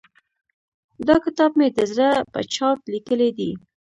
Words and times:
دا 1.07 1.15
کتاب 1.25 1.51
مې 1.59 1.67
د 1.77 1.79
زړه 1.91 2.09
په 2.33 2.39
چاود 2.53 2.79
ليکلی 2.93 3.29
دی. 3.37 3.51